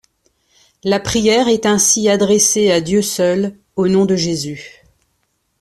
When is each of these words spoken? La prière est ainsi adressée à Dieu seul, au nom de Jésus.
La 0.83 0.99
prière 0.99 1.47
est 1.47 1.67
ainsi 1.67 2.09
adressée 2.09 2.71
à 2.71 2.81
Dieu 2.81 3.03
seul, 3.03 3.55
au 3.75 3.87
nom 3.87 4.07
de 4.07 4.15
Jésus. 4.15 4.81